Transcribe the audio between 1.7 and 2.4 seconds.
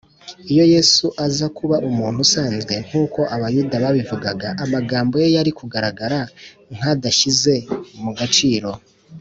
umuntu